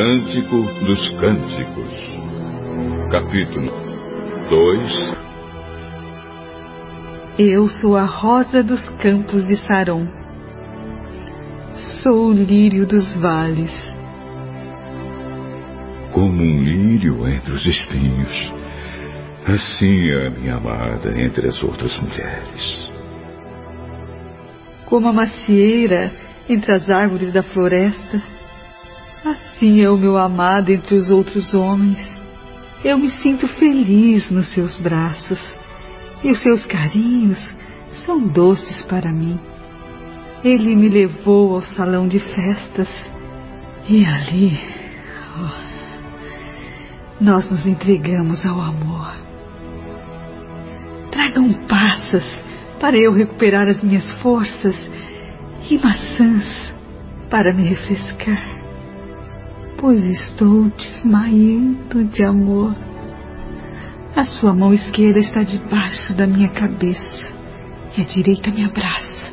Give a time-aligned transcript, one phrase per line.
[0.00, 1.92] Cântico dos Cânticos,
[3.12, 3.70] capítulo
[4.48, 5.12] 2
[7.38, 10.06] Eu sou a rosa dos campos de Saron.
[12.02, 13.70] Sou o lírio dos vales.
[16.14, 18.54] Como um lírio entre os espinhos,
[19.46, 22.90] assim é a minha amada entre as outras mulheres.
[24.86, 26.10] Como a macieira
[26.48, 28.39] entre as árvores da floresta,
[29.24, 31.98] assim é o meu amado entre os outros homens.
[32.82, 35.40] Eu me sinto feliz nos seus braços,
[36.24, 37.38] e os seus carinhos
[38.06, 39.38] são doces para mim.
[40.42, 42.88] Ele me levou ao salão de festas,
[43.88, 44.58] e ali
[45.36, 45.50] oh,
[47.22, 49.14] nós nos entregamos ao amor.
[51.10, 52.24] Tragam passas
[52.80, 54.80] para eu recuperar as minhas forças
[55.68, 56.72] e maçãs
[57.28, 58.59] para me refrescar,
[59.80, 62.76] pois estou desmaiando de amor.
[64.14, 67.30] A sua mão esquerda está debaixo da minha cabeça
[67.96, 69.32] e a direita me abraça.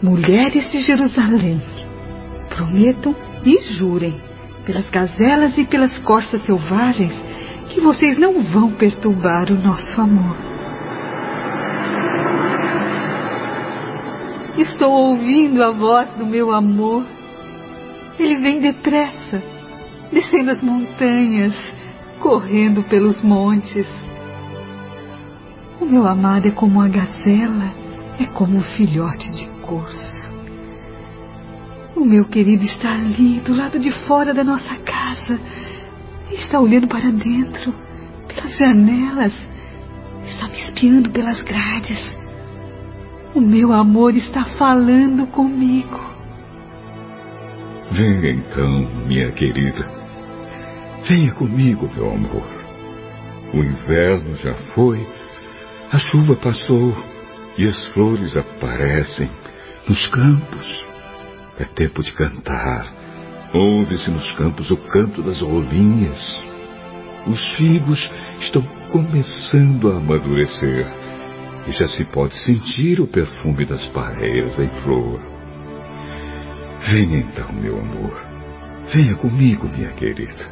[0.00, 1.60] Mulheres de Jerusalém,
[2.48, 4.14] prometam e jurem
[4.64, 7.12] pelas gazelas e pelas corças selvagens
[7.70, 10.36] que vocês não vão perturbar o nosso amor.
[14.56, 17.17] Estou ouvindo a voz do meu amor.
[18.18, 19.42] Ele vem depressa,
[20.12, 21.54] descendo as montanhas,
[22.20, 23.86] correndo pelos montes.
[25.80, 27.72] O meu amado é como a gazela,
[28.18, 30.28] é como um filhote de corso.
[31.94, 35.40] O meu querido está ali, do lado de fora da nossa casa.
[36.32, 37.72] Está olhando para dentro,
[38.26, 39.34] pelas janelas.
[40.24, 42.18] Está me espiando pelas grades.
[43.34, 46.17] O meu amor está falando comigo.
[47.90, 49.88] Venha então, minha querida.
[51.08, 52.46] Venha comigo, meu amor.
[53.54, 55.06] O inverno já foi,
[55.90, 56.94] a chuva passou
[57.56, 59.30] e as flores aparecem
[59.88, 60.88] nos campos.
[61.58, 62.92] É tempo de cantar.
[63.54, 66.44] Ouve-se nos campos o canto das rolinhas.
[67.26, 68.10] Os figos
[68.40, 68.62] estão
[68.92, 70.86] começando a amadurecer
[71.66, 75.37] e já se pode sentir o perfume das pareias em flor.
[76.90, 78.18] Venha então, meu amor.
[78.94, 80.48] Venha comigo, minha querida.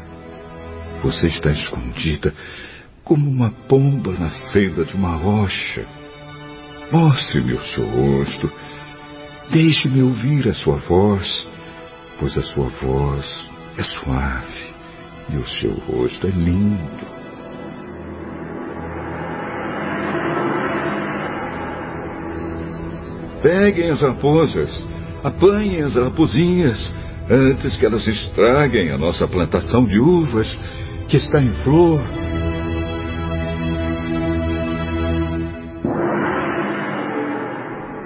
[1.02, 2.34] Você está escondida
[3.02, 5.86] como uma pomba na fenda de uma rocha.
[6.92, 8.52] Mostre-me o seu rosto.
[9.50, 11.48] Deixe-me ouvir a sua voz,
[12.20, 13.48] pois a sua voz
[13.78, 14.74] é suave
[15.30, 17.06] e o seu rosto é lindo.
[23.42, 24.86] Peguem as raposas,
[25.26, 26.94] apanhem as raposinhas,
[27.28, 30.56] antes que elas estraguem a nossa plantação de uvas,
[31.08, 32.00] que está em flor.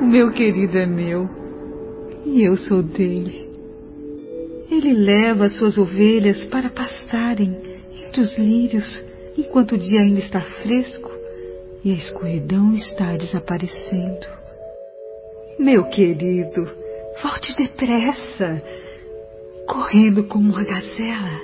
[0.01, 1.29] O meu querido é meu,
[2.25, 3.51] e eu sou dele.
[4.71, 7.55] Ele leva as suas ovelhas para pastarem
[8.03, 9.05] entre os lírios,
[9.37, 11.11] enquanto o dia ainda está fresco
[11.85, 14.27] e a escuridão está desaparecendo.
[15.59, 16.67] Meu querido,
[17.22, 18.62] volte depressa,
[19.66, 21.41] correndo como uma gazela,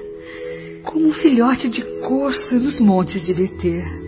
[0.84, 4.05] como um filhote de corça nos montes de Beter.